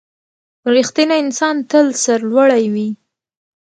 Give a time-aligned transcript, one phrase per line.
[0.75, 2.89] •رښتینی انسان تل سرلوړی وي.